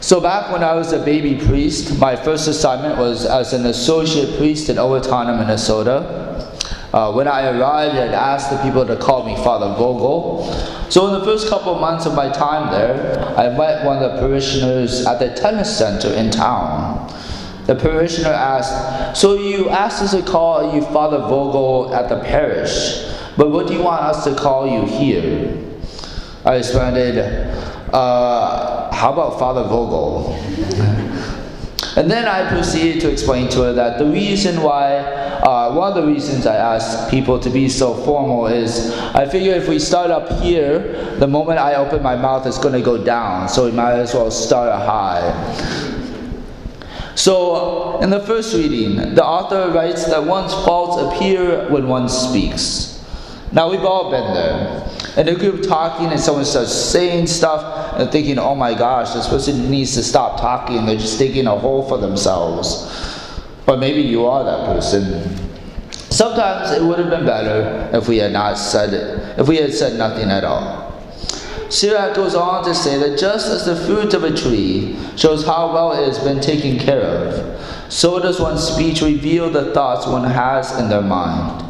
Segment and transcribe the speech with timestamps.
[0.00, 4.38] So, back when I was a baby priest, my first assignment was as an associate
[4.38, 6.54] priest in Owatonna, Minnesota.
[6.92, 10.52] Uh, when I arrived, I'd asked the people to call me Father Vogel.
[10.88, 14.12] So, in the first couple of months of my time there, I met one of
[14.12, 17.12] the parishioners at the tennis center in town.
[17.66, 23.04] The parishioner asked, So you asked us to call you Father Vogel at the parish,
[23.36, 25.60] but what do you want us to call you here?
[26.44, 27.18] I responded,
[27.92, 28.67] uh,
[28.98, 30.34] How about Father Vogel?
[31.96, 36.02] And then I proceeded to explain to her that the reason why, uh, one of
[36.02, 40.10] the reasons I ask people to be so formal is I figure if we start
[40.10, 43.48] up here, the moment I open my mouth, it's going to go down.
[43.48, 45.22] So we might as well start high.
[47.14, 52.97] So, in the first reading, the author writes that one's faults appear when one speaks.
[53.52, 54.84] Now, we've all been there.
[55.16, 59.28] In a group talking, and someone starts saying stuff, and thinking, oh my gosh, this
[59.28, 60.86] person needs to stop talking.
[60.86, 62.94] They're just digging a hole for themselves.
[63.66, 65.48] But maybe you are that person.
[65.90, 69.74] Sometimes it would have been better if we had not said it, if we had
[69.74, 70.88] said nothing at all.
[71.68, 75.72] Sirach goes on to say that just as the fruit of a tree shows how
[75.72, 80.24] well it has been taken care of, so does one's speech reveal the thoughts one
[80.24, 81.67] has in their mind.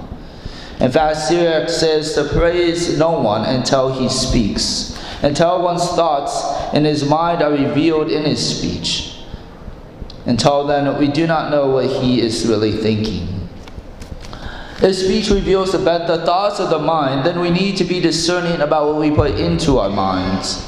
[0.81, 6.85] In fact, Sirach says to praise no one until he speaks, until one's thoughts in
[6.85, 9.17] his mind are revealed in his speech.
[10.25, 13.49] Until then, we do not know what he is really thinking.
[14.81, 18.61] If speech reveals the, the thoughts of the mind, then we need to be discerning
[18.61, 20.63] about what we put into our minds.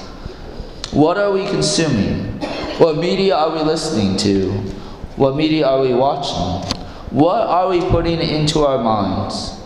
[0.91, 2.41] What are we consuming?
[2.79, 4.51] What media are we listening to?
[5.15, 6.69] What media are we watching?
[7.11, 9.60] What are we putting into our minds?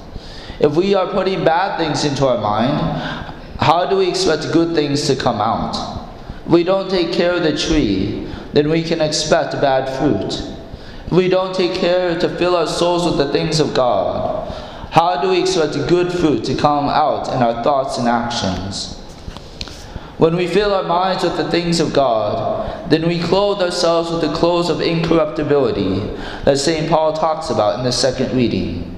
[0.61, 2.79] If we are putting bad things into our mind,
[3.61, 5.75] how do we expect good things to come out?
[6.47, 10.33] If we don't take care of the tree, then we can expect bad fruit.
[11.07, 14.51] If we don't take care to fill our souls with the things of God,
[14.91, 19.01] how do we expect good fruit to come out in our thoughts and actions?
[20.19, 24.21] When we fill our minds with the things of God, then we clothe ourselves with
[24.21, 25.99] the clothes of incorruptibility
[26.45, 26.89] that St.
[26.89, 28.94] Paul talks about in the second reading.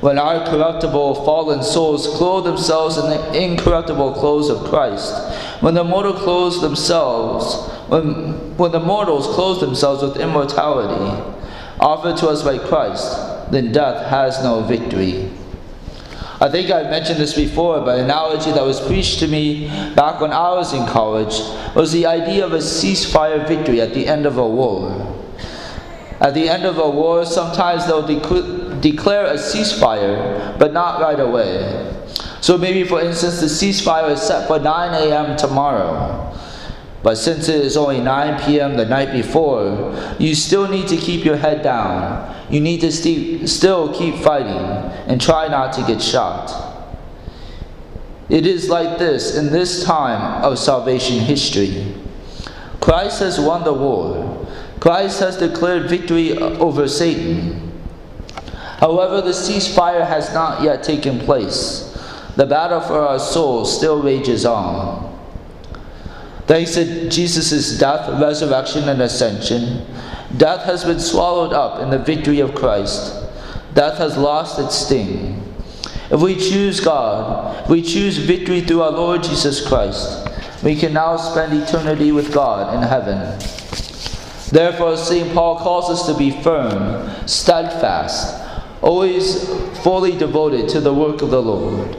[0.00, 5.12] When our corruptible, fallen souls clothe themselves in the incorruptible clothes of Christ,
[5.60, 11.34] when the mortal clothes themselves when, when the mortals clothe themselves with immortality,
[11.80, 15.30] offered to us by Christ, then death has no victory.
[16.40, 20.20] I think I've mentioned this before, but an analogy that was preached to me back
[20.20, 21.40] when I was in college
[21.74, 25.16] was the idea of a ceasefire victory at the end of a war.
[26.20, 28.20] At the end of a war, sometimes they'll de-
[28.80, 31.94] declare a ceasefire, but not right away.
[32.40, 35.36] So maybe, for instance, the ceasefire is set for 9 a.m.
[35.36, 36.24] tomorrow.
[37.02, 38.76] But since it is only 9 p.m.
[38.76, 42.34] the night before, you still need to keep your head down.
[42.50, 44.56] You need to st- still keep fighting
[45.06, 46.52] and try not to get shot.
[48.28, 51.94] It is like this in this time of salvation history.
[52.80, 54.46] Christ has won the war.
[54.80, 57.67] Christ has declared victory over Satan.
[58.78, 61.84] However, the ceasefire has not yet taken place.
[62.36, 65.04] The battle for our souls still rages on.
[66.46, 69.84] Thanks to Jesus' death, resurrection, and ascension,
[70.36, 73.14] death has been swallowed up in the victory of Christ.
[73.74, 75.42] Death has lost its sting.
[76.10, 80.26] If we choose God, if we choose victory through our Lord Jesus Christ,
[80.62, 83.38] we can now spend eternity with God in heaven.
[84.50, 85.34] Therefore, St.
[85.34, 88.47] Paul calls us to be firm, steadfast,
[88.82, 89.48] always
[89.82, 91.96] fully devoted to the work of the Lord.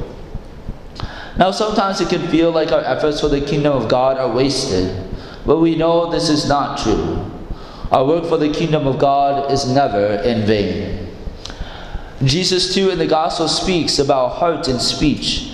[1.37, 5.07] Now, sometimes it can feel like our efforts for the kingdom of God are wasted,
[5.45, 7.31] but we know this is not true.
[7.91, 11.07] Our work for the kingdom of God is never in vain.
[12.23, 15.53] Jesus, too, in the gospel speaks about heart and speech.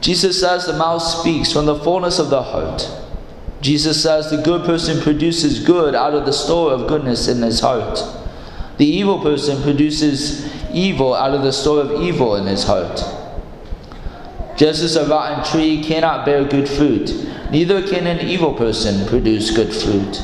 [0.00, 2.90] Jesus says the mouth speaks from the fullness of the heart.
[3.60, 7.60] Jesus says the good person produces good out of the store of goodness in his
[7.60, 8.00] heart.
[8.82, 10.44] The evil person produces
[10.74, 12.96] evil out of the store of evil in his heart.
[14.56, 17.14] Just as a rotten tree cannot bear good fruit,
[17.52, 20.20] neither can an evil person produce good fruit.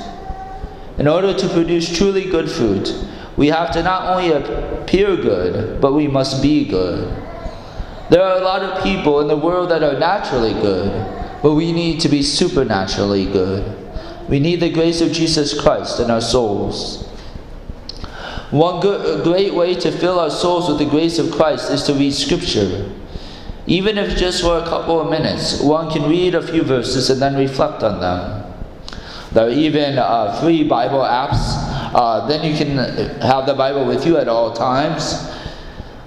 [0.99, 2.93] In order to produce truly good fruit,
[3.37, 7.07] we have to not only appear good, but we must be good.
[8.11, 10.91] There are a lot of people in the world that are naturally good,
[11.45, 13.63] but we need to be supernaturally good.
[14.29, 17.08] We need the grace of Jesus Christ in our souls.
[18.51, 21.93] One good, great way to fill our souls with the grace of Christ is to
[21.93, 22.91] read Scripture.
[23.67, 27.21] Even if just for a couple of minutes, one can read a few verses and
[27.21, 28.45] then reflect on them.
[29.33, 31.37] There are even uh, free Bible apps.
[31.93, 32.79] Uh, then you can
[33.21, 35.29] have the Bible with you at all times.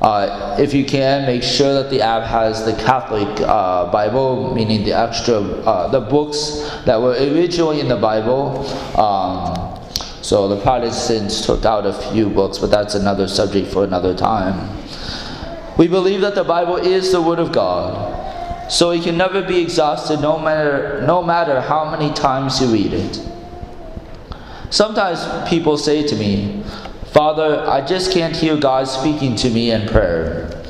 [0.01, 4.83] Uh, if you can, make sure that the app has the Catholic uh, Bible, meaning
[4.83, 8.65] the extra, uh, the books that were originally in the Bible.
[8.99, 9.70] Um,
[10.21, 14.77] so the Protestants took out a few books, but that's another subject for another time.
[15.77, 19.59] We believe that the Bible is the Word of God, so it can never be
[19.59, 23.27] exhausted no matter, no matter how many times you read it.
[24.69, 26.63] Sometimes people say to me,
[27.07, 30.63] Father, I just can't hear God speaking to me in prayer.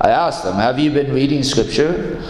[0.00, 2.20] I ask them, Have you been reading Scripture?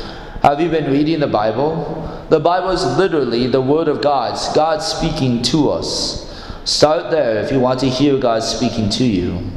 [0.43, 2.27] Have you been reading the Bible?
[2.31, 6.30] The Bible is literally the Word of God, God speaking to us.
[6.65, 9.51] Start there if you want to hear God speaking to you.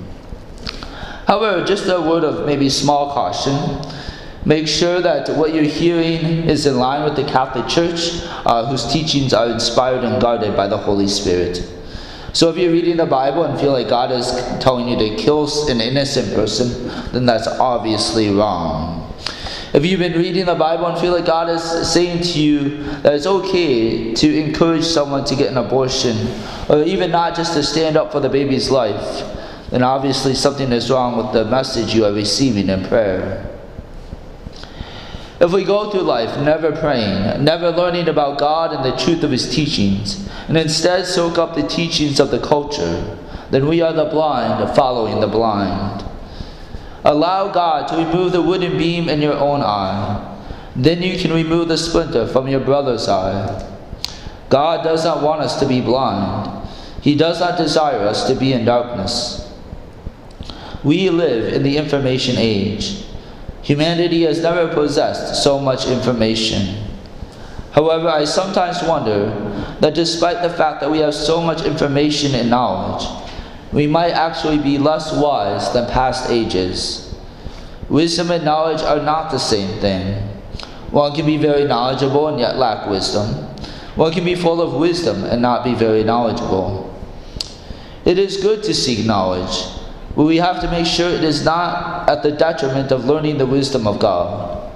[1.27, 3.81] However, just a word of maybe small caution.
[4.45, 8.91] Make sure that what you're hearing is in line with the Catholic Church, uh, whose
[8.91, 11.69] teachings are inspired and guarded by the Holy Spirit.
[12.33, 15.47] So if you're reading the Bible and feel like God is telling you to kill
[15.69, 19.13] an innocent person, then that's obviously wrong.
[19.73, 23.15] If you've been reading the Bible and feel like God is saying to you that
[23.15, 26.15] it's okay to encourage someone to get an abortion,
[26.69, 29.23] or even not just to stand up for the baby's life,
[29.71, 33.49] then obviously something is wrong with the message you are receiving in prayer.
[35.39, 39.31] If we go through life never praying, never learning about God and the truth of
[39.31, 43.17] His teachings, and instead soak up the teachings of the culture,
[43.49, 46.05] then we are the blind following the blind.
[47.03, 50.29] Allow God to remove the wooden beam in your own eye.
[50.75, 53.69] Then you can remove the splinter from your brother's eye.
[54.49, 56.67] God does not want us to be blind.
[57.01, 59.51] He does not desire us to be in darkness.
[60.83, 63.05] We live in the information age.
[63.61, 66.87] Humanity has never possessed so much information.
[67.71, 69.29] However, I sometimes wonder
[69.79, 73.03] that despite the fact that we have so much information and knowledge,
[73.73, 77.15] we might actually be less wise than past ages.
[77.89, 80.15] Wisdom and knowledge are not the same thing.
[80.91, 83.29] One can be very knowledgeable and yet lack wisdom.
[83.95, 86.89] One can be full of wisdom and not be very knowledgeable.
[88.05, 89.65] It is good to seek knowledge,
[90.15, 93.45] but we have to make sure it is not at the detriment of learning the
[93.45, 94.71] wisdom of God.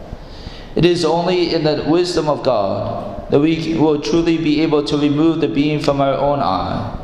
[0.76, 4.98] It is only in the wisdom of God that we will truly be able to
[4.98, 6.98] remove the beam from our own eye,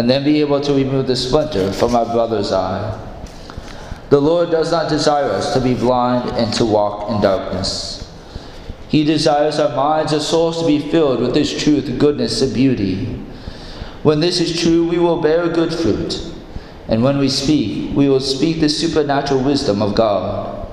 [0.00, 3.06] and then be able to remove the splinter from our brother's eye.
[4.08, 8.10] The Lord does not desire us to be blind and to walk in darkness.
[8.88, 13.04] He desires our minds and souls to be filled with His truth, goodness, and beauty.
[14.02, 16.30] When this is true, we will bear good fruit
[16.88, 20.66] and when we speak, we will speak the supernatural wisdom of God.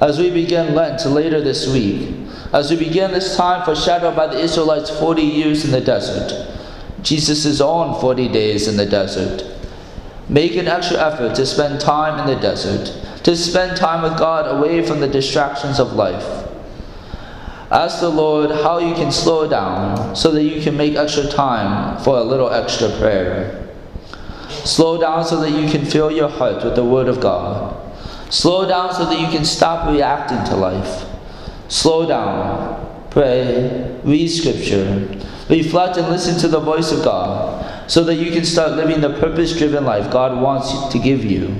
[0.00, 2.14] As we begin Lent later this week,
[2.52, 6.57] as we begin this time foreshadowed by the Israelites' 40 years in the desert,
[7.02, 9.44] Jesus' own 40 days in the desert,
[10.28, 12.92] make an extra effort to spend time in the desert,
[13.24, 16.46] to spend time with God away from the distractions of life.
[17.70, 22.02] Ask the Lord how you can slow down so that you can make extra time
[22.02, 23.68] for a little extra prayer.
[24.48, 27.76] Slow down so that you can fill your heart with the Word of God.
[28.30, 31.04] Slow down so that you can stop reacting to life.
[31.68, 35.06] Slow down, pray, read Scripture,
[35.48, 39.18] reflect and listen to the voice of God so that you can start living the
[39.18, 41.54] purpose driven life God wants to give you.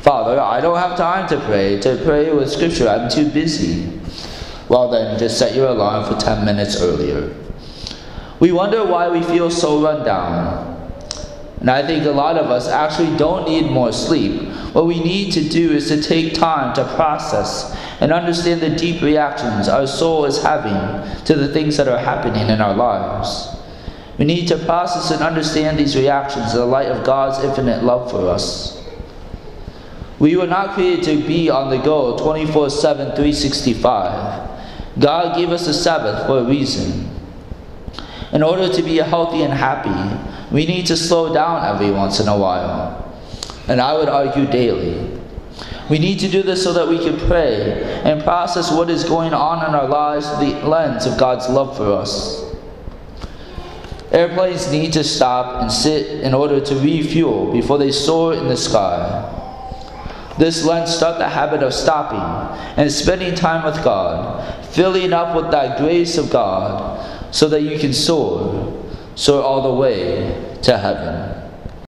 [0.00, 2.88] Father, I don't have time to pray, to pray with Scripture.
[2.88, 4.00] I'm too busy.
[4.68, 7.34] Well, then, just set your alarm for 10 minutes earlier.
[8.40, 10.92] We wonder why we feel so run down.
[11.60, 14.47] And I think a lot of us actually don't need more sleep.
[14.78, 19.02] What we need to do is to take time to process and understand the deep
[19.02, 23.56] reactions our soul is having to the things that are happening in our lives.
[24.18, 28.08] We need to process and understand these reactions in the light of God's infinite love
[28.08, 28.80] for us.
[30.20, 34.60] We were not created to be on the go 24 7, 365.
[35.00, 37.10] God gave us a Sabbath for a reason.
[38.32, 42.28] In order to be healthy and happy, we need to slow down every once in
[42.28, 42.97] a while.
[43.68, 45.20] And I would argue daily.
[45.90, 49.32] We need to do this so that we can pray and process what is going
[49.32, 52.44] on in our lives through the lens of God's love for us.
[54.10, 58.56] Airplanes need to stop and sit in order to refuel before they soar in the
[58.56, 59.34] sky.
[60.38, 62.20] This Lent start the habit of stopping
[62.76, 67.78] and spending time with God, filling up with that grace of God so that you
[67.78, 68.78] can soar
[69.18, 71.17] soar all the way to heaven.